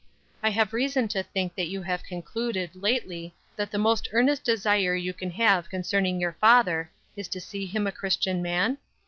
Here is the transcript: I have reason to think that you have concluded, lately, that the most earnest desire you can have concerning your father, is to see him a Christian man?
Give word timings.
I 0.41 0.49
have 0.49 0.73
reason 0.73 1.07
to 1.09 1.21
think 1.21 1.53
that 1.53 1.67
you 1.67 1.83
have 1.83 2.01
concluded, 2.03 2.71
lately, 2.73 3.35
that 3.55 3.69
the 3.69 3.77
most 3.77 4.09
earnest 4.13 4.43
desire 4.43 4.95
you 4.95 5.13
can 5.13 5.29
have 5.29 5.69
concerning 5.69 6.19
your 6.19 6.33
father, 6.41 6.89
is 7.15 7.27
to 7.27 7.39
see 7.39 7.67
him 7.67 7.85
a 7.85 7.91
Christian 7.91 8.41
man? 8.41 8.79